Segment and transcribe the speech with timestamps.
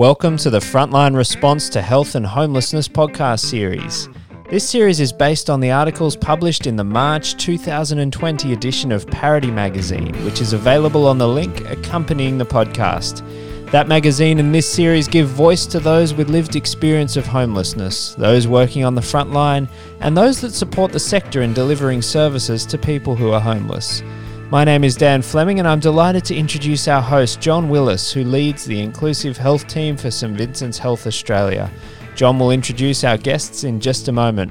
[0.00, 4.08] Welcome to the Frontline Response to Health and Homelessness podcast series.
[4.48, 9.50] This series is based on the articles published in the March 2020 edition of Parity
[9.50, 13.20] magazine, which is available on the link accompanying the podcast.
[13.72, 18.48] That magazine and this series give voice to those with lived experience of homelessness, those
[18.48, 19.68] working on the front line,
[20.00, 24.02] and those that support the sector in delivering services to people who are homeless.
[24.50, 28.24] My name is Dan Fleming, and I'm delighted to introduce our host, John Willis, who
[28.24, 31.70] leads the Inclusive Health Team for St Vincent's Health Australia.
[32.16, 34.50] John will introduce our guests in just a moment.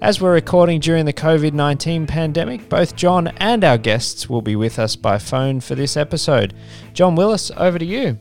[0.00, 4.54] As we're recording during the COVID 19 pandemic, both John and our guests will be
[4.54, 6.54] with us by phone for this episode.
[6.92, 8.20] John Willis, over to you.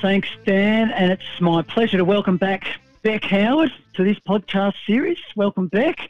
[0.00, 2.66] Thanks, Dan, and it's my pleasure to welcome back
[3.02, 5.18] Beck Howard to this podcast series.
[5.36, 6.08] Welcome, Beck.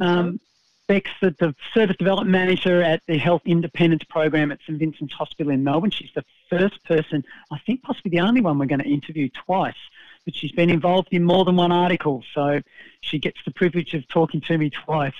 [0.00, 0.40] Um,
[0.88, 5.52] Beck's the, the, Service Development Manager at the Health Independence Program at St Vincent's Hospital
[5.52, 5.90] in Melbourne.
[5.90, 9.76] She's the first person, I think possibly the only one we're going to interview twice,
[10.24, 12.62] but she's been involved in more than one article, so
[13.02, 15.14] she gets the privilege of talking to me twice.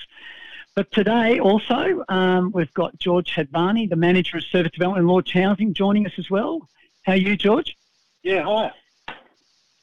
[0.75, 5.33] But today also, um, we've got George Hatvani, the Manager of Service Development and Launch
[5.33, 6.67] Housing, joining us as well.
[7.03, 7.77] How are you, George?
[8.23, 8.71] Yeah, hi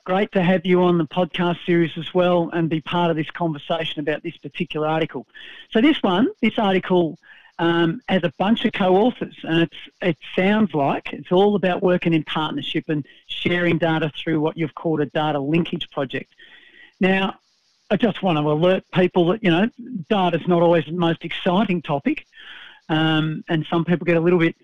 [0.06, 3.28] great to have you on the podcast series as well and be part of this
[3.32, 5.26] conversation about this particular article.
[5.72, 7.18] So this one, this article
[7.58, 12.14] um, has a bunch of co-authors, and it's it sounds like it's all about working
[12.14, 16.32] in partnership and sharing data through what you've called a data linkage project.
[17.00, 17.40] Now,
[17.90, 19.68] I just want to alert people that you know
[20.08, 22.26] data is not always the most exciting topic,
[22.88, 24.54] um, and some people get a little bit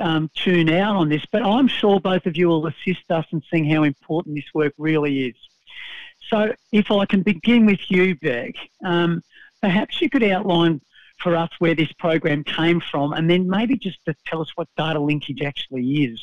[0.00, 3.42] um, tune out on this, but I'm sure both of you will assist us in
[3.50, 5.36] seeing how important this work really is.
[6.28, 9.22] So, if I can begin with you, Beck, um,
[9.62, 10.80] perhaps you could outline
[11.18, 14.68] for us where this program came from, and then maybe just to tell us what
[14.76, 16.20] data linkage actually is.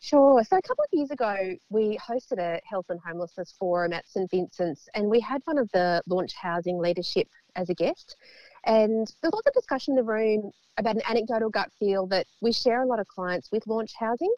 [0.00, 0.42] Sure.
[0.42, 4.28] So a couple of years ago, we hosted a health and homelessness forum at St
[4.30, 8.16] Vincent's, and we had one of the launch housing leadership as a guest.
[8.64, 12.52] And there's lots of discussion in the room about an anecdotal gut feel that we
[12.52, 14.32] share a lot of clients with launch housing.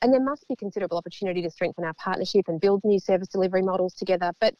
[0.00, 3.62] And there must be considerable opportunity to strengthen our partnership and build new service delivery
[3.62, 4.32] models together.
[4.40, 4.54] But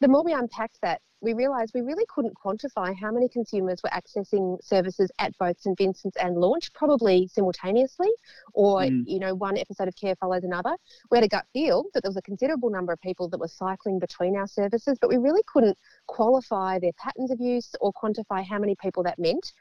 [0.00, 3.90] the more we unpacked that, we realised we really couldn't quantify how many consumers were
[3.90, 8.10] accessing services at both St Vincent's and Launch, probably simultaneously,
[8.52, 9.02] or mm.
[9.06, 10.76] you know one episode of care follows another.
[11.10, 13.48] We had a gut feel that there was a considerable number of people that were
[13.48, 18.46] cycling between our services, but we really couldn't qualify their patterns of use or quantify
[18.46, 19.52] how many people that meant.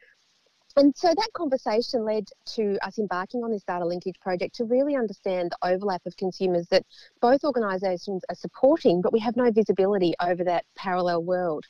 [0.78, 4.96] And so that conversation led to us embarking on this data linkage project to really
[4.96, 6.86] understand the overlap of consumers that
[7.22, 11.64] both organisations are supporting, but we have no visibility over that parallel world.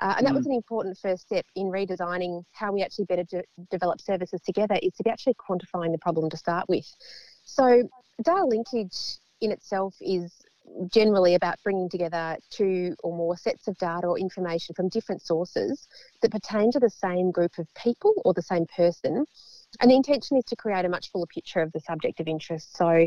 [0.00, 0.50] Uh, and that was mm.
[0.50, 4.92] an important first step in redesigning how we actually better de- develop services together is
[4.94, 6.86] to be actually quantifying the problem to start with.
[7.44, 7.88] So
[8.22, 10.32] data linkage in itself is
[10.92, 15.88] generally about bringing together two or more sets of data or information from different sources
[16.22, 19.24] that pertain to the same group of people or the same person.
[19.80, 22.76] And the intention is to create a much fuller picture of the subject of interest.
[22.76, 23.06] So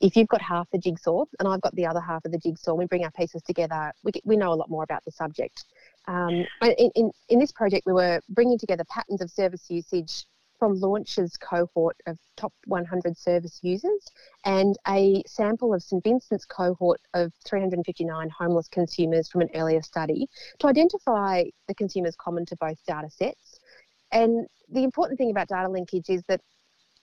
[0.00, 2.74] if you've got half the jigsaw and I've got the other half of the jigsaw,
[2.74, 5.64] we bring our pieces together, we, we know a lot more about the subject.
[6.06, 10.24] Um, in, in, in this project, we were bringing together patterns of service usage
[10.58, 14.06] from Launch's cohort of top 100 service users
[14.44, 20.28] and a sample of St Vincent's cohort of 359 homeless consumers from an earlier study
[20.58, 23.60] to identify the consumers common to both data sets.
[24.12, 26.40] And the important thing about data linkage is that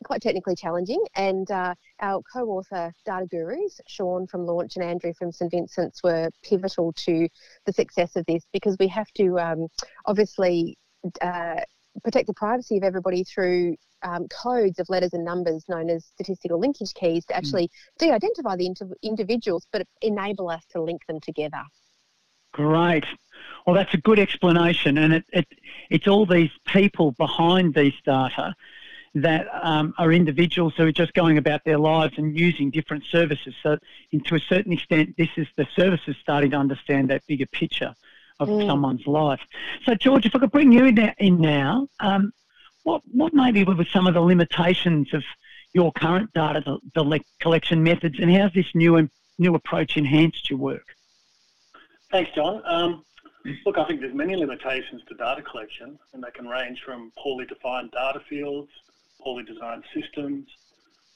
[0.03, 1.03] quite technically challenging.
[1.15, 6.29] And uh, our co-author data gurus, Sean from Launch and Andrew from St Vincent's, were
[6.43, 7.27] pivotal to
[7.65, 9.67] the success of this because we have to um,
[10.05, 10.77] obviously
[11.21, 11.61] uh,
[12.03, 16.59] protect the privacy of everybody through um, codes of letters and numbers known as statistical
[16.59, 17.37] linkage keys to hmm.
[17.37, 17.97] actually mm.
[17.99, 21.63] de-identify the inter- individuals, but enable us to link them together.
[22.53, 23.05] Great.
[23.65, 25.45] Well, that's a good explanation, and it, it
[25.89, 28.55] it's all these people behind these data
[29.15, 33.53] that um, are individuals who are just going about their lives and using different services.
[33.61, 33.77] So,
[34.25, 37.93] to a certain extent, this is the services starting to understand that bigger picture
[38.39, 38.65] of mm.
[38.67, 39.41] someone's life.
[39.85, 42.33] So, George, if I could bring you in, in now, um,
[42.83, 45.23] what what maybe were some of the limitations of
[45.73, 50.85] your current data the collection methods, and how's this new new approach enhanced your work?
[52.11, 52.61] Thanks, John.
[52.65, 53.03] Um,
[53.65, 57.45] look, I think there's many limitations to data collection, and they can range from poorly
[57.45, 58.69] defined data fields,
[59.21, 60.47] poorly designed systems.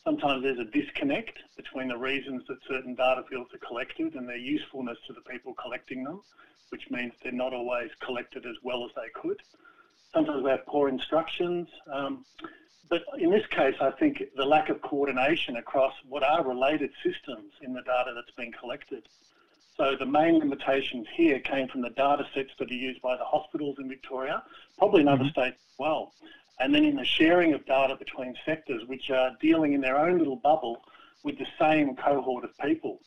[0.04, 4.38] Sometimes there's a disconnect between the reasons that certain data fields are collected and their
[4.38, 6.22] usefulness to the people collecting them
[6.70, 9.42] which means they're not always collected as well as they could.
[10.14, 11.68] Sometimes we have poor instructions.
[11.92, 12.26] Um,
[12.90, 17.54] but in this case, I think the lack of coordination across what are related systems
[17.62, 19.08] in the data that's been collected.
[19.78, 23.24] So the main limitations here came from the data sets that are used by the
[23.24, 24.44] hospitals in Victoria,
[24.78, 25.30] probably in other mm-hmm.
[25.30, 26.14] states as well.
[26.60, 30.18] And then in the sharing of data between sectors, which are dealing in their own
[30.18, 30.84] little bubble
[31.24, 33.00] with the same cohort of people.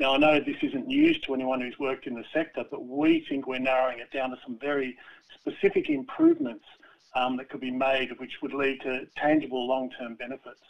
[0.00, 3.24] Now, I know this isn't news to anyone who's worked in the sector, but we
[3.28, 4.96] think we're narrowing it down to some very
[5.34, 6.64] specific improvements
[7.14, 10.60] um, that could be made, which would lead to tangible long-term benefits.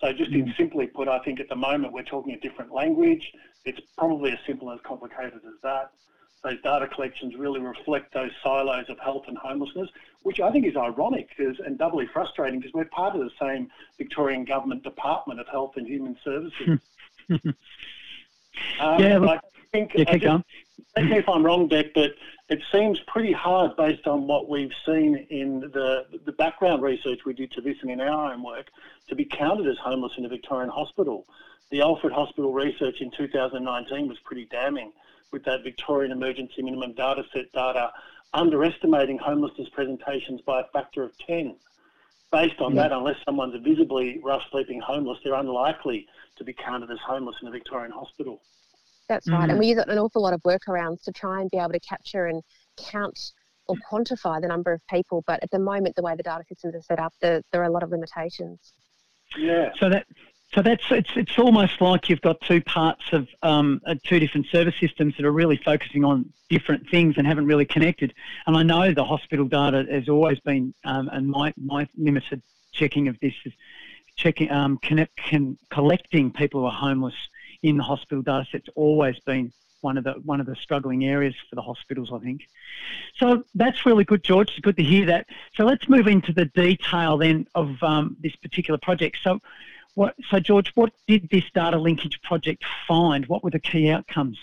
[0.00, 0.56] So just in mm.
[0.56, 3.32] simply put, I think at the moment we're talking a different language.
[3.64, 5.92] It's probably as simple and as complicated as that.
[6.42, 9.88] Those data collections really reflect those silos of health and homelessness,
[10.24, 14.44] which I think is ironic and doubly frustrating because we're part of the same Victorian
[14.44, 16.80] Government Department of Health and Human Services.
[18.80, 19.40] um, yeah, I
[19.72, 20.44] think, yeah, keep going.
[20.94, 22.12] Correct me if I'm wrong, Beck, but
[22.48, 27.32] it seems pretty hard based on what we've seen in the, the background research we
[27.32, 28.66] did to this and in our own work
[29.08, 31.26] to be counted as homeless in a Victorian hospital.
[31.70, 34.92] The Alfred Hospital research in 2019 was pretty damning
[35.30, 37.90] with that Victorian Emergency Minimum Data Set data
[38.34, 41.56] underestimating homelessness presentations by a factor of 10.
[42.30, 42.82] Based on yeah.
[42.82, 46.06] that, unless someone's visibly rough sleeping homeless, they're unlikely
[46.44, 48.42] to be counted as homeless in a Victorian hospital.
[49.08, 49.42] That's right.
[49.42, 49.50] Mm-hmm.
[49.50, 52.26] And we use an awful lot of workarounds to try and be able to capture
[52.26, 52.42] and
[52.76, 53.32] count
[53.68, 55.22] or quantify the number of people.
[55.26, 57.66] But at the moment, the way the data systems are set up, there, there are
[57.66, 58.72] a lot of limitations.
[59.36, 59.70] Yeah.
[59.78, 60.06] So that
[60.54, 64.46] so that's it's it's almost like you've got two parts of um, uh, two different
[64.48, 68.12] service systems that are really focusing on different things and haven't really connected.
[68.46, 72.42] And I know the hospital data has always been, um, and my my limited
[72.72, 73.52] checking of this is
[74.16, 77.14] checking um, connect, can, collecting people who are homeless
[77.62, 81.34] in the hospital data set's always been one of the one of the struggling areas
[81.48, 82.42] for the hospitals, I think.
[83.16, 84.50] So that's really good, George.
[84.50, 85.26] It's good to hear that.
[85.54, 89.18] So let's move into the detail then of um, this particular project.
[89.22, 89.40] So,
[89.94, 90.14] what?
[90.30, 93.26] So George, what did this data linkage project find?
[93.26, 94.38] What were the key outcomes?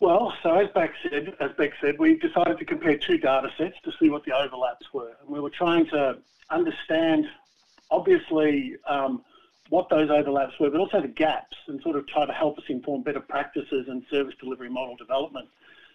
[0.00, 3.76] Well, so as Beck said, as Beck said, we decided to compare two data sets
[3.84, 6.18] to see what the overlaps were, and we were trying to
[6.50, 7.26] understand,
[7.94, 8.76] obviously.
[8.88, 9.24] Um,
[9.70, 12.64] what those overlaps were, but also the gaps and sort of try to help us
[12.68, 15.48] inform better practices and service delivery model development.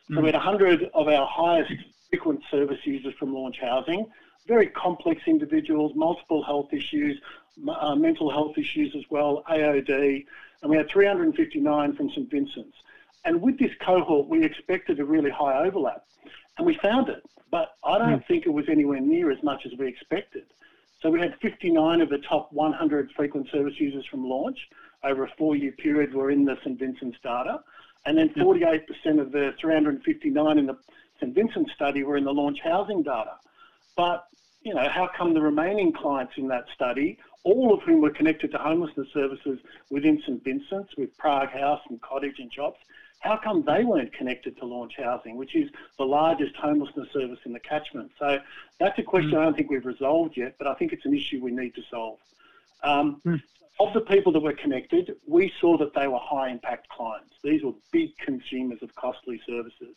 [0.09, 0.15] Mm.
[0.15, 1.71] So we had 100 of our highest
[2.09, 4.07] frequent service users from Launch Housing,
[4.47, 7.21] very complex individuals, multiple health issues,
[7.67, 10.25] uh, mental health issues as well, AOD,
[10.61, 12.77] and we had 359 from St Vincent's.
[13.25, 16.03] And with this cohort, we expected a really high overlap,
[16.57, 18.27] and we found it, but I don't mm.
[18.27, 20.45] think it was anywhere near as much as we expected.
[21.01, 24.57] So we had 59 of the top 100 frequent service users from launch
[25.03, 27.61] over a four-year period were in the St Vincent's data,
[28.05, 28.41] and then hmm.
[28.41, 28.81] 48%
[29.19, 30.77] of the 359 in the
[31.19, 33.35] St Vincent study were in the launch housing data.
[33.95, 34.25] But
[34.63, 38.51] you know, how come the remaining clients in that study, all of whom were connected
[38.51, 39.59] to homelessness services
[39.89, 42.79] within St Vincent's, with Prague House and Cottage and Chops,
[43.19, 47.53] how come they weren't connected to Launch Housing, which is the largest homelessness service in
[47.53, 48.11] the catchment?
[48.17, 48.39] So
[48.79, 49.39] that's a question mm.
[49.39, 51.81] I don't think we've resolved yet, but I think it's an issue we need to
[51.91, 52.19] solve.
[52.83, 53.41] Um, mm.
[53.79, 57.33] Of the people that were connected, we saw that they were high impact clients.
[57.43, 59.95] These were big consumers of costly services.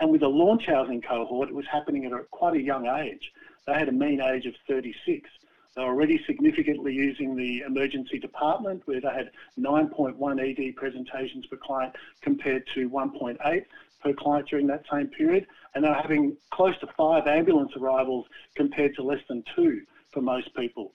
[0.00, 3.32] And with the launch housing cohort, it was happening at a, quite a young age.
[3.66, 5.28] They had a mean age of 36.
[5.76, 11.94] They're already significantly using the emergency department where they had 9.1 ED presentations per client
[12.22, 13.64] compared to 1.8
[14.02, 15.46] per client during that same period.
[15.74, 20.54] And they're having close to five ambulance arrivals compared to less than two for most
[20.56, 20.92] people.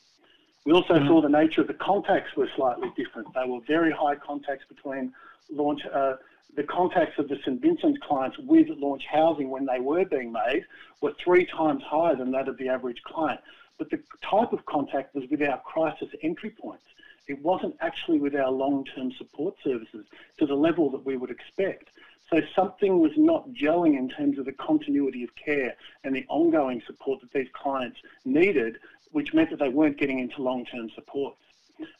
[0.66, 1.08] We also mm-hmm.
[1.08, 3.34] saw the nature of the contacts were slightly different.
[3.34, 5.14] They were very high contacts between
[5.50, 6.16] launch, uh,
[6.56, 10.66] the contacts of the St Vincent's clients with launch housing when they were being made
[11.02, 13.40] were three times higher than that of the average client
[13.78, 16.86] but the type of contact was with our crisis entry points.
[17.28, 20.06] It wasn't actually with our long-term support services
[20.38, 21.90] to the level that we would expect.
[22.32, 26.82] So something was not gelling in terms of the continuity of care and the ongoing
[26.86, 28.78] support that these clients needed,
[29.12, 31.38] which meant that they weren't getting into long-term supports.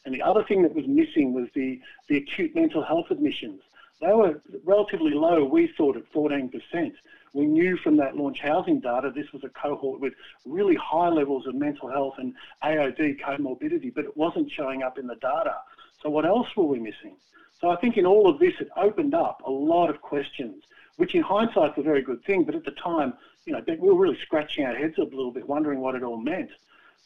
[0.04, 3.60] And the other thing that was missing was the, the acute mental health admissions.
[4.00, 6.92] They were relatively low, we thought, at 14%.
[7.36, 10.14] We knew from that launch housing data this was a cohort with
[10.46, 12.32] really high levels of mental health and
[12.64, 15.56] AOD comorbidity, but it wasn't showing up in the data.
[16.02, 17.14] So what else were we missing?
[17.60, 20.64] So I think in all of this, it opened up a lot of questions,
[20.96, 23.12] which in hindsight is a very good thing, but at the time,
[23.44, 26.16] you know, we were really scratching our heads a little bit, wondering what it all
[26.16, 26.48] meant.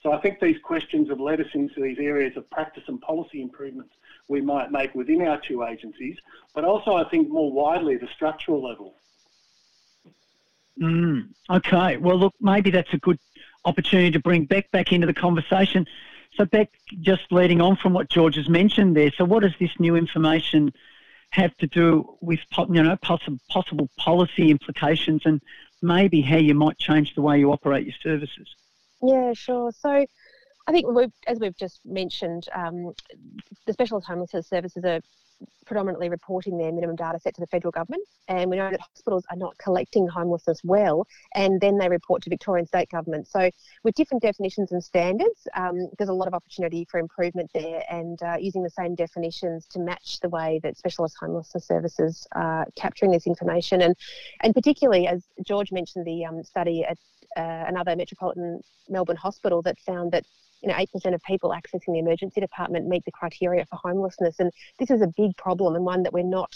[0.01, 3.43] So I think these questions have led us into these areas of practice and policy
[3.43, 3.95] improvements
[4.29, 6.19] we might make within our two agencies,
[6.55, 8.95] but also I think more widely the structural level.
[10.79, 11.97] Mm, okay.
[11.97, 13.19] Well, look, maybe that's a good
[13.65, 15.87] opportunity to bring Beck back into the conversation.
[16.35, 19.73] So, Beck, just leading on from what George has mentioned there, so what does this
[19.79, 20.73] new information
[21.31, 25.41] have to do with you know possible policy implications and
[25.81, 28.55] maybe how you might change the way you operate your services?
[29.03, 29.73] Yeah, sure.
[29.73, 30.07] So
[30.67, 32.93] I think we've, as we've just mentioned, um,
[33.67, 35.01] the specialist homelessness services are
[35.67, 39.25] predominantly reporting their minimum data set to the federal government, and we know that hospitals
[39.31, 43.29] are not collecting homelessness well, and then they report to Victorian state government.
[43.29, 43.51] So,
[43.85, 48.21] with different definitions and standards, um, there's a lot of opportunity for improvement there, and
[48.23, 53.13] uh, using the same definitions to match the way that specialist homelessness services are capturing
[53.13, 53.95] this information, and
[54.41, 56.99] and particularly as George mentioned, the um, study at
[57.37, 60.25] uh, another metropolitan Melbourne hospital that found that
[60.63, 64.39] you know, 8% of people accessing the emergency department meet the criteria for homelessness.
[64.39, 66.53] And this is a big problem and one that we're not,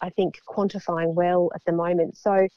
[0.00, 2.16] I think, quantifying well at the moment.
[2.16, 2.48] So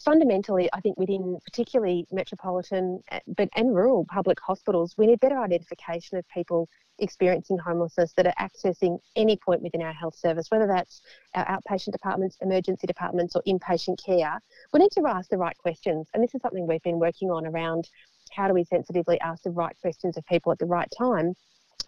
[0.00, 5.38] fundamentally, I think within particularly metropolitan eh, but and rural public hospitals, we need better
[5.38, 6.68] identification of people
[7.00, 11.00] experiencing homelessness that are accessing any point within our health service, whether that's
[11.34, 14.40] our outpatient departments, emergency departments, or inpatient care.
[14.72, 17.46] We need to ask the right questions, and this is something we've been working on
[17.46, 17.88] around
[18.32, 21.34] how do we sensitively ask the right questions of people at the right time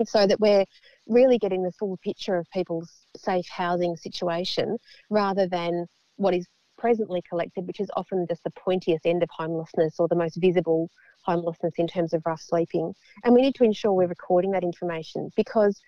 [0.06, 0.64] so that we're
[1.06, 4.76] really getting the full picture of people's safe housing situation
[5.10, 6.46] rather than what is
[6.78, 10.88] presently collected, which is often just the pointiest end of homelessness or the most visible
[11.24, 12.94] homelessness in terms of rough sleeping.
[13.24, 15.78] And we need to ensure we're recording that information because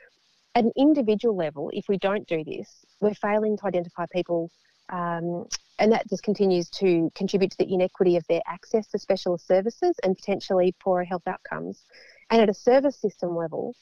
[0.54, 4.50] at an individual level, if we don't do this, we're failing to identify people
[4.90, 5.46] um,
[5.82, 9.96] and that just continues to contribute to the inequity of their access to specialist services
[10.04, 11.84] and potentially poorer health outcomes.
[12.30, 13.74] And at a service system level,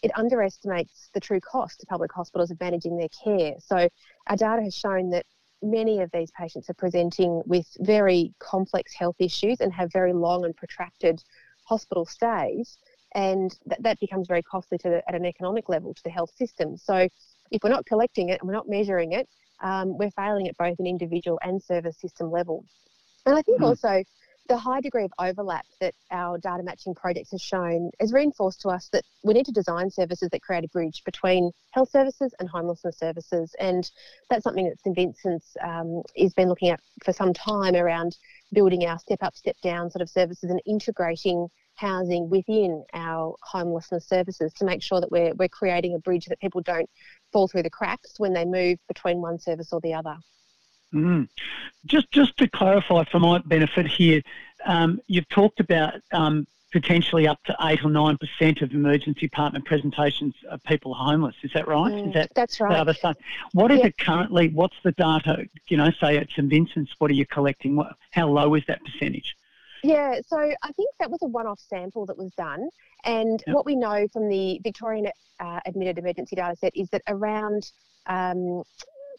[0.00, 3.54] it underestimates the true cost to public hospitals of managing their care.
[3.58, 3.88] So,
[4.28, 5.26] our data has shown that
[5.60, 10.44] many of these patients are presenting with very complex health issues and have very long
[10.44, 11.20] and protracted
[11.64, 12.78] hospital stays.
[13.16, 16.30] And that, that becomes very costly to the, at an economic level to the health
[16.36, 16.76] system.
[16.76, 17.08] So,
[17.50, 19.28] if we're not collecting it and we're not measuring it,
[19.60, 22.64] um, we're failing at both an individual and service system level.
[23.26, 23.66] And I think mm.
[23.66, 24.02] also
[24.48, 28.68] the high degree of overlap that our data matching projects has shown has reinforced to
[28.68, 32.48] us that we need to design services that create a bridge between health services and
[32.48, 33.54] homelessness services.
[33.60, 33.88] And
[34.30, 38.16] that's something that St Vincent's um, has been looking at for some time around
[38.52, 41.48] building our step up, step down sort of services and integrating
[41.78, 46.40] housing within our homelessness services to make sure that we're, we're creating a bridge that
[46.40, 46.90] people don't
[47.32, 50.16] fall through the cracks when they move between one service or the other.
[50.94, 51.28] Mm.
[51.86, 54.22] Just, just to clarify for my benefit here,
[54.64, 59.64] um, you've talked about um, potentially up to eight or nine percent of emergency department
[59.64, 61.34] presentations of people homeless.
[61.42, 61.92] Is that right?
[61.92, 62.72] Mm, is that that's right.
[62.72, 63.16] The other side?
[63.52, 64.48] What is it currently?
[64.48, 65.46] What's the data?
[65.68, 67.76] You know, say at St Vincent's, what are you collecting?
[67.76, 69.36] What, how low is that percentage?
[69.82, 72.68] Yeah, so I think that was a one-off sample that was done,
[73.04, 73.54] and yep.
[73.54, 75.08] what we know from the Victorian
[75.40, 77.70] uh, admitted emergency data set is that around
[78.06, 78.62] um,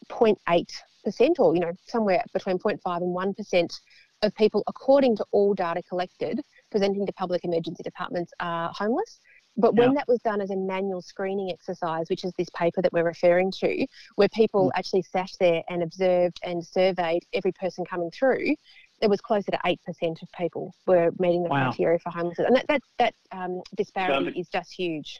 [0.09, 0.65] 0.8
[1.03, 3.73] percent, or you know somewhere between 0.5 and 1 percent
[4.21, 9.19] of people, according to all data collected, presenting to public emergency departments are homeless.
[9.57, 12.93] But when that was done as a manual screening exercise, which is this paper that
[12.93, 13.85] we're referring to,
[14.15, 14.77] where people mm.
[14.77, 18.55] actually sat there and observed and surveyed every person coming through,
[19.01, 19.77] it was closer to 8%
[20.21, 21.69] of people were meeting the wow.
[21.69, 22.47] criteria for homelessness.
[22.47, 25.19] And that, that, that um, disparity is just huge.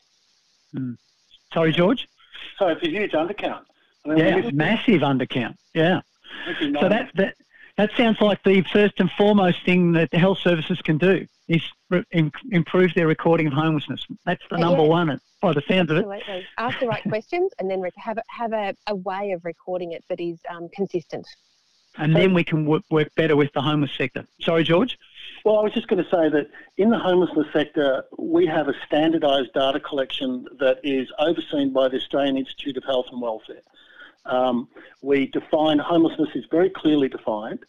[0.75, 0.97] Mm.
[1.53, 2.07] Sorry, George?
[2.57, 3.63] So it's a huge undercount.
[4.05, 5.55] I mean, yeah, massive undercount.
[5.73, 6.01] Yeah.
[6.79, 7.35] So that, that,
[7.77, 11.61] that sounds like the first and foremost thing that the health services can do is
[11.89, 14.05] re- improve their recording of homelessness.
[14.25, 14.89] That's the number yeah.
[14.89, 16.21] one by the sound Absolutely.
[16.21, 16.43] of it.
[16.57, 20.19] Ask the right questions and then have, have a, a way of recording it that
[20.19, 21.27] is um, consistent
[21.97, 24.25] and then we can work, work better with the homeless sector.
[24.41, 24.97] Sorry, George?
[25.45, 28.73] Well, I was just going to say that in the homelessness sector, we have a
[28.85, 33.61] standardised data collection that is overseen by the Australian Institute of Health and Welfare.
[34.25, 34.67] Um,
[35.01, 37.59] we define homelessness is very clearly defined,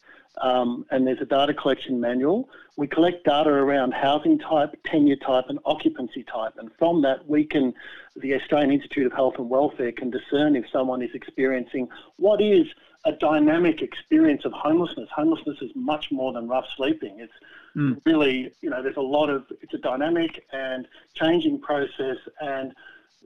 [0.42, 2.48] um, and there's a data collection manual.
[2.76, 7.44] We collect data around housing type, tenure type, and occupancy type, and from that, we
[7.44, 7.72] can,
[8.16, 12.66] the Australian Institute of Health and Welfare can discern if someone is experiencing what is
[13.04, 15.08] a dynamic experience of homelessness.
[15.14, 17.20] Homelessness is much more than rough sleeping.
[17.20, 17.32] It's
[17.74, 18.00] mm.
[18.04, 22.74] really, you know, there's a lot of, it's a dynamic and changing process and,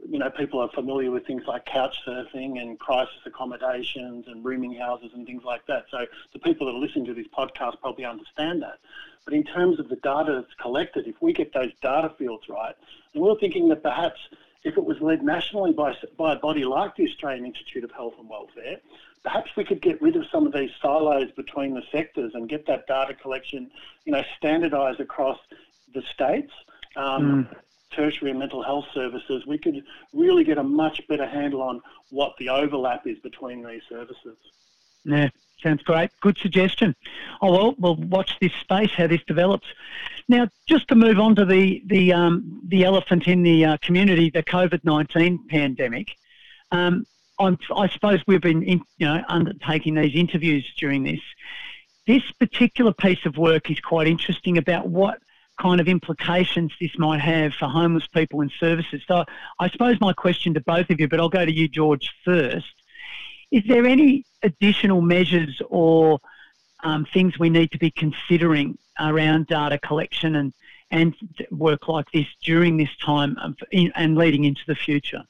[0.08, 4.74] you know, people are familiar with things like couch surfing and crisis accommodations and rooming
[4.74, 5.86] houses and things like that.
[5.90, 8.78] So the people that are listening to this podcast probably understand that.
[9.24, 12.74] But in terms of the data that's collected, if we get those data fields right,
[13.14, 14.20] and we're thinking that perhaps
[14.64, 18.14] if it was led nationally by, by a body like the Australian Institute of Health
[18.18, 18.78] and Welfare,
[19.24, 22.66] perhaps we could get rid of some of these silos between the sectors and get
[22.66, 23.70] that data collection,
[24.04, 25.38] you know, standardised across
[25.94, 26.52] the states,
[26.96, 27.56] um, mm.
[27.90, 32.34] tertiary and mental health services, we could really get a much better handle on what
[32.38, 34.36] the overlap is between these services.
[35.04, 35.28] Yeah,
[35.62, 36.10] sounds great.
[36.20, 36.94] Good suggestion.
[37.40, 39.66] Oh well, we'll watch this space how this develops.
[40.28, 44.30] Now, just to move on to the the um, the elephant in the uh, community,
[44.30, 46.16] the COVID nineteen pandemic.
[46.72, 47.06] Um,
[47.38, 51.20] i suppose we've been, in, you know, undertaking these interviews during this.
[52.06, 55.20] This particular piece of work is quite interesting about what
[55.60, 59.02] kind of implications this might have for homeless people and services.
[59.06, 59.24] So,
[59.58, 62.72] I suppose my question to both of you, but I'll go to you, George, first.
[63.50, 66.18] Is there any additional measures or
[66.82, 70.52] um, things we need to be considering around data collection and,
[70.90, 71.14] and
[71.50, 73.36] work like this during this time
[73.72, 75.22] and leading into the future?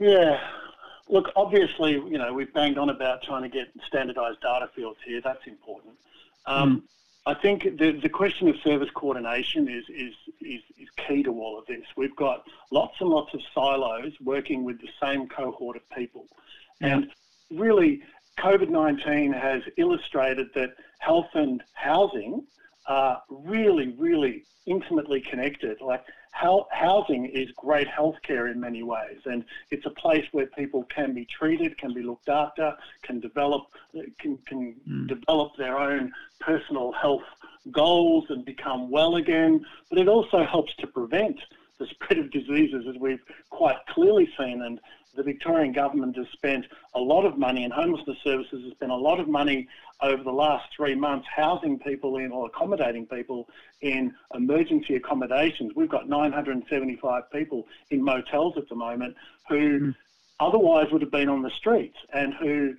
[0.00, 0.40] Yeah.
[1.08, 5.20] Look, obviously, you know, we've banged on about trying to get standardised data fields here.
[5.22, 5.94] That's important.
[6.46, 6.82] Um, mm.
[7.26, 11.58] I think the, the question of service coordination is, is, is, is, key to all
[11.58, 11.84] of this.
[11.96, 16.26] We've got lots and lots of silos working with the same cohort of people.
[16.80, 16.96] Yeah.
[16.96, 17.10] And
[17.50, 18.02] really,
[18.38, 22.44] COVID 19 has illustrated that health and housing
[22.86, 25.80] are really, really intimately connected.
[25.80, 30.84] Like how, housing is great healthcare in many ways, and it's a place where people
[30.84, 33.64] can be treated, can be looked after, can develop,
[34.18, 35.08] can, can mm.
[35.08, 37.24] develop their own personal health
[37.70, 39.64] goals and become well again.
[39.90, 41.38] But it also helps to prevent
[41.78, 44.62] the spread of diseases, as we've quite clearly seen.
[44.62, 44.80] And
[45.14, 48.96] the Victorian government has spent a lot of money, and homelessness services has spent a
[48.96, 49.68] lot of money
[50.02, 53.48] over the last three months housing people in or accommodating people
[53.80, 55.72] in emergency accommodations.
[55.74, 59.16] We've got 975 people in motels at the moment
[59.48, 59.94] who mm.
[60.38, 62.74] otherwise would have been on the streets and who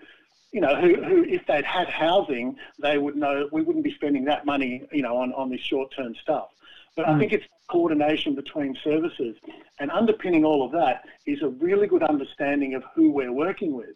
[0.52, 4.26] you know, who, who, if they'd had housing, they would know we wouldn't be spending
[4.26, 6.50] that money, you know, on, on this short-term stuff.
[6.95, 7.07] But.
[7.07, 9.38] I think it's coordination between services.
[9.79, 13.95] And underpinning all of that is a really good understanding of who we're working with.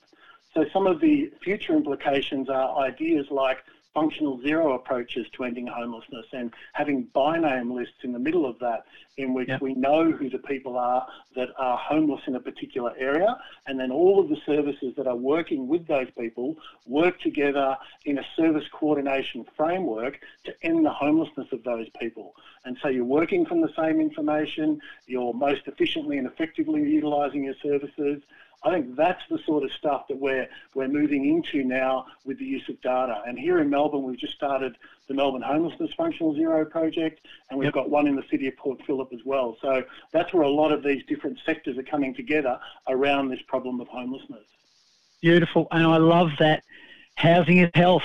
[0.54, 3.64] So some of the future implications are ideas like
[3.96, 8.60] functional zero approaches to ending homelessness and having by name lists in the middle of
[8.60, 8.84] that
[9.18, 9.62] in which yep.
[9.62, 13.92] we know who the people are that are homeless in a particular area and then
[13.92, 18.66] all of the services that are working with those people work together in a service
[18.74, 23.72] coordination framework to end the homelessness of those people and so you're working from the
[23.78, 24.78] same information
[25.08, 28.22] you're most efficiently and effectively utilising your services
[28.66, 32.46] I think that's the sort of stuff that we're we're moving into now with the
[32.46, 33.22] use of data.
[33.28, 34.76] And here in Melbourne, we've just started
[35.08, 38.82] the Melbourne Homelessness Functional Zero project, and we've got one in the city of Port
[38.88, 39.56] Phillip as well.
[39.62, 43.80] So that's where a lot of these different sectors are coming together around this problem
[43.80, 44.46] of homelessness.
[45.22, 46.64] Beautiful, and I love that.
[47.16, 48.04] Housing is health.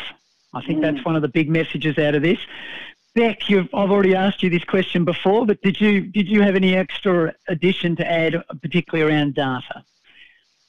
[0.52, 0.82] I think mm.
[0.82, 2.38] that's one of the big messages out of this.
[3.14, 6.76] Beck, I've already asked you this question before, but did you did you have any
[6.76, 9.84] extra addition to add, particularly around data?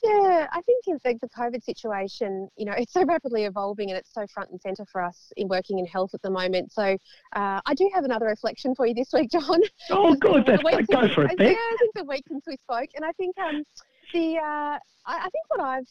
[0.04, 3.98] Yeah, I think in the, the COVID situation, you know, it's so rapidly evolving and
[3.98, 6.72] it's so front and centre for us in working in health at the moment.
[6.72, 6.98] So
[7.36, 9.62] uh, I do have another reflection for you this week, John.
[9.90, 10.46] Oh, good.
[10.46, 10.62] That's.
[10.64, 11.36] Go for it.
[11.40, 12.90] Yeah, I think the week since we spoke.
[12.96, 13.64] And I think um,
[14.14, 15.88] the, uh, I, I think what I've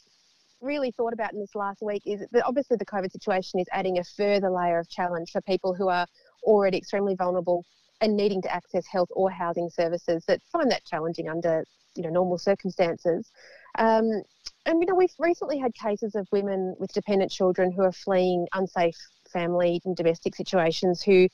[0.61, 3.99] really thought about in this last week is that obviously the COVID situation is adding
[3.99, 6.07] a further layer of challenge for people who are
[6.43, 7.65] already extremely vulnerable
[8.01, 12.11] and needing to access health or housing services that find that challenging under you know
[12.11, 13.31] normal circumstances.
[13.79, 14.23] Um,
[14.67, 18.47] and you know, we've recently had cases of women with dependent children who are fleeing
[18.55, 18.97] unsafe
[19.33, 21.29] family and domestic situations who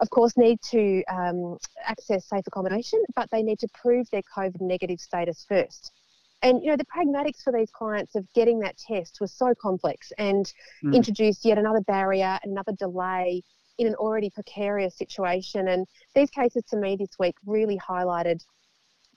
[0.00, 4.60] of course, need to um, access safe accommodation, but they need to prove their COVID
[4.60, 5.92] negative status first.
[6.42, 10.10] And you know, the pragmatics for these clients of getting that test was so complex
[10.16, 10.50] and
[10.82, 10.94] mm.
[10.94, 13.42] introduced yet another barrier, another delay
[13.76, 15.68] in an already precarious situation.
[15.68, 18.42] And these cases to me this week really highlighted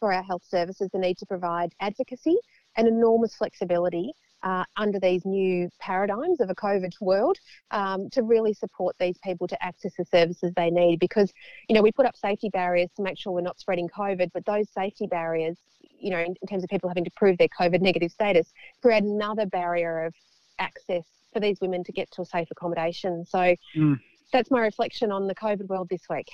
[0.04, 2.36] for our health services the need to provide advocacy
[2.76, 4.12] and enormous flexibility
[4.44, 7.38] uh, under these new paradigms of a COVID world
[7.72, 11.00] um, to really support these people to access the services they need.
[11.00, 11.32] Because,
[11.70, 14.46] you know, we put up safety barriers to make sure we're not spreading COVID, but
[14.46, 17.80] those safety barriers, you know, in, in terms of people having to prove their COVID
[17.80, 20.14] negative status, create another barrier of
[20.60, 23.26] access for these women to get to a safe accommodation.
[23.26, 23.98] So mm.
[24.34, 26.28] that's my reflection on the COVID world this week.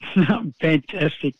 [0.60, 1.34] Fantastic.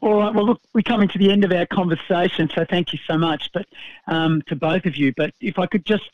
[0.00, 0.34] All right.
[0.34, 3.50] Well, look, we're coming to the end of our conversation, so thank you so much,
[3.52, 3.66] but
[4.06, 5.12] um, to both of you.
[5.16, 6.10] But if I could just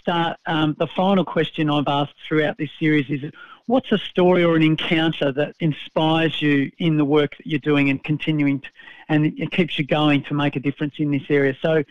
[0.00, 3.30] start, um, the final question I've asked throughout this series is,
[3.66, 7.90] what's a story or an encounter that inspires you in the work that you're doing
[7.90, 8.68] and continuing, to,
[9.08, 11.56] and it keeps you going to make a difference in this area?
[11.60, 11.84] So,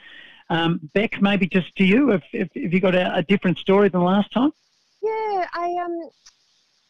[0.49, 3.89] um, Beck, maybe just to you, have, have, have you got a, a different story
[3.89, 4.51] than last time?
[5.01, 6.09] Yeah, I um,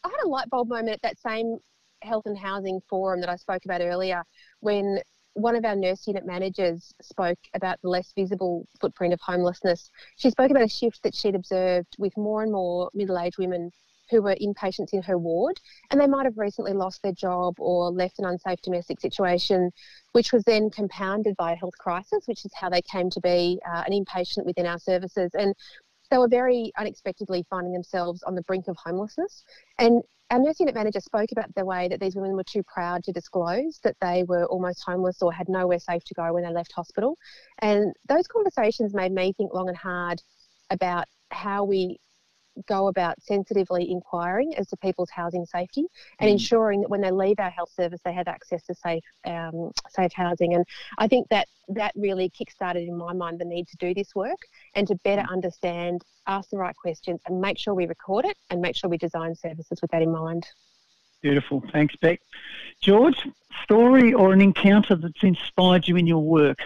[0.04, 1.60] I had a light bulb moment at that same
[2.02, 4.24] health and housing forum that I spoke about earlier
[4.60, 5.00] when
[5.34, 9.90] one of our nurse unit managers spoke about the less visible footprint of homelessness.
[10.18, 13.72] She spoke about a shift that she'd observed with more and more middle aged women
[14.10, 15.60] who were inpatients in her ward,
[15.90, 19.72] and they might have recently lost their job or left an unsafe domestic situation,
[20.12, 23.58] which was then compounded by a health crisis, which is how they came to be
[23.66, 25.32] uh, an inpatient within our services.
[25.34, 25.56] And
[26.10, 29.46] they were very unexpectedly finding themselves on the brink of homelessness.
[29.80, 33.04] And our nurse unit manager spoke about the way that these women were too proud
[33.04, 36.52] to disclose that they were almost homeless or had nowhere safe to go when they
[36.52, 37.18] left hospital.
[37.60, 40.22] And those conversations made me think long and hard
[40.70, 42.00] about how we
[42.68, 45.86] go about sensitively inquiring as to people's housing safety
[46.20, 46.34] and mm.
[46.34, 50.12] ensuring that when they leave our health service they have access to safe um, safe
[50.14, 50.66] housing and
[50.98, 54.40] I think that that really kick-started in my mind the need to do this work
[54.76, 55.30] and to better mm.
[55.30, 58.98] understand ask the right questions and make sure we record it and make sure we
[58.98, 60.46] design services with that in mind.
[61.22, 61.64] Beautiful.
[61.72, 62.20] Thanks, Beck.
[62.82, 63.28] George,
[63.64, 66.60] story or an encounter that's inspired you in your work?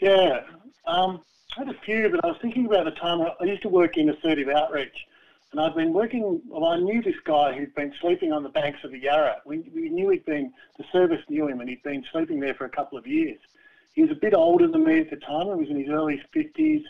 [0.00, 0.40] Yeah.
[0.86, 1.22] Um,
[1.56, 3.96] I had a few, but I was thinking about the time I used to work
[3.96, 5.06] in assertive outreach,
[5.50, 6.40] and I'd been working.
[6.46, 9.38] Well, I knew this guy who'd been sleeping on the banks of the Yarra.
[9.44, 10.52] We, we knew he'd been.
[10.78, 13.40] The service knew him, and he'd been sleeping there for a couple of years.
[13.94, 15.46] He was a bit older than me at the time.
[15.46, 16.86] He was in his early fifties.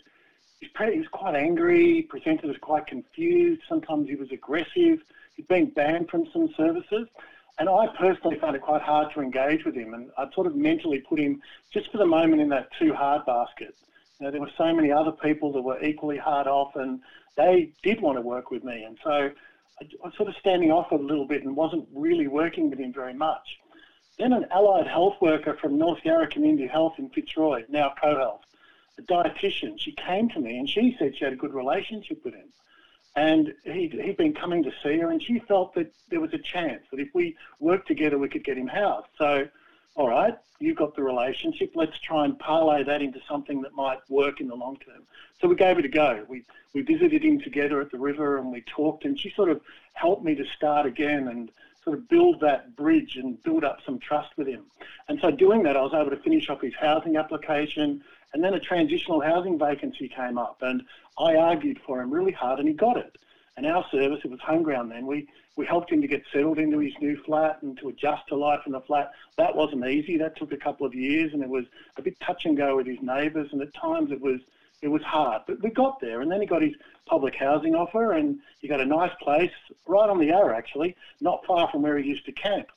[0.60, 2.02] He was quite angry.
[2.02, 3.62] Presented as quite confused.
[3.66, 5.02] Sometimes he was aggressive.
[5.36, 7.08] He'd been banned from some services.
[7.58, 9.94] And I personally found it quite hard to engage with him.
[9.94, 11.40] And I'd sort of mentally put him,
[11.72, 13.74] just for the moment, in that too hard basket.
[14.20, 17.00] Know, there were so many other people that were equally hard off, and
[17.36, 18.84] they did want to work with me.
[18.84, 19.30] And so I,
[19.82, 22.92] I was sort of standing off a little bit and wasn't really working with him
[22.92, 23.58] very much.
[24.18, 28.40] Then an allied health worker from North Yarra Community Health in Fitzroy, now CoHealth,
[28.98, 32.34] a dietitian, she came to me and she said she had a good relationship with
[32.34, 32.48] him.
[33.16, 36.38] And he'd, he'd been coming to see her, and she felt that there was a
[36.38, 39.08] chance that if we worked together, we could get him housed.
[39.18, 39.48] So
[39.96, 41.72] all right, you've got the relationship.
[41.74, 45.02] Let's try and parlay that into something that might work in the long term.
[45.40, 46.24] So we gave it a go.
[46.28, 49.60] We we visited him together at the river and we talked, and she sort of
[49.94, 51.50] helped me to start again and
[51.82, 54.64] sort of build that bridge and build up some trust with him.
[55.08, 58.54] And so doing that, I was able to finish off his housing application, and then
[58.54, 60.82] a transitional housing vacancy came up, and
[61.18, 63.16] I argued for him really hard, and he got it.
[63.56, 65.28] And our service, it was Homeground then, we
[65.60, 68.60] we helped him to get settled into his new flat and to adjust to life
[68.64, 69.10] in the flat.
[69.36, 70.16] That wasn't easy.
[70.16, 71.66] That took a couple of years, and it was
[71.98, 74.40] a bit touch and go with his neighbours, and at times it was
[74.80, 75.42] it was hard.
[75.46, 76.72] But we got there, and then he got his
[77.04, 79.52] public housing offer, and he got a nice place
[79.86, 82.68] right on the Yarra, actually, not far from where he used to camp.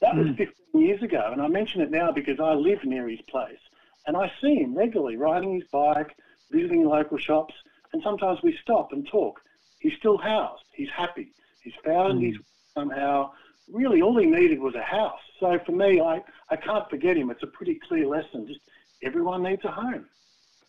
[0.00, 0.34] That was hmm.
[0.34, 3.58] 15 years ago, and I mention it now because I live near his place,
[4.06, 6.14] and I see him regularly riding his bike,
[6.52, 7.54] visiting local shops,
[7.92, 9.40] and sometimes we stop and talk.
[9.80, 10.62] He's still housed.
[10.72, 11.32] He's happy.
[11.62, 12.28] He's found mm.
[12.28, 12.36] his
[12.74, 13.32] somehow.
[13.70, 15.20] Really, all he needed was a house.
[15.40, 17.30] So for me, I, I can't forget him.
[17.30, 18.46] It's a pretty clear lesson.
[18.46, 18.60] Just
[19.02, 20.06] everyone needs a home.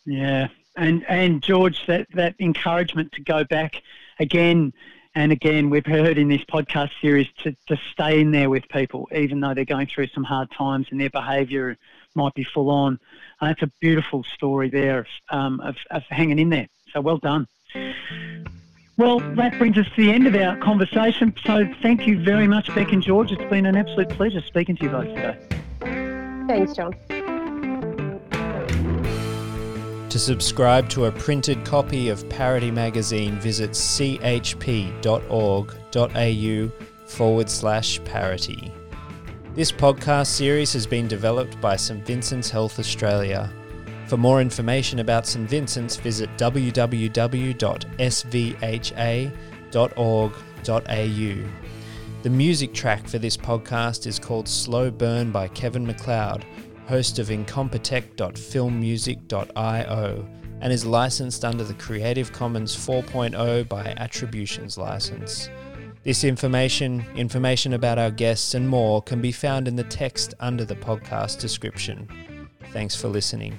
[0.06, 3.82] Yeah, and and George, that that encouragement to go back
[4.20, 4.74] again
[5.16, 9.08] and again, we've heard in this podcast series to, to stay in there with people,
[9.16, 11.78] even though they're going through some hard times and their behaviour
[12.16, 13.00] might be full on.
[13.40, 16.68] Uh, it's a beautiful story there um, of, of hanging in there.
[16.92, 17.48] So well done.
[18.96, 21.34] Well, that brings us to the end of our conversation.
[21.46, 23.32] So thank you very much, Beck and George.
[23.32, 25.38] It's been an absolute pleasure speaking to you both today.
[26.48, 26.94] Thanks, John.
[30.10, 34.92] To subscribe to a printed copy of Parity Magazine, visit chp.org.au
[37.08, 38.72] forward slash parity.
[39.56, 43.52] This podcast series has been developed by St Vincent's Health Australia.
[44.08, 47.04] For more information about St Vincent's, visit www.svha.org.au.
[52.24, 56.46] The music track for this podcast is called Slow Burn by Kevin MacLeod,
[56.88, 60.28] host of incompetech.filmmusic.io,
[60.62, 65.50] and is licensed under the Creative Commons 4.0 by Attributions license.
[66.04, 70.66] This information, information about our guests, and more can be found in the text under
[70.66, 72.08] the podcast description.
[72.72, 73.58] Thanks for listening.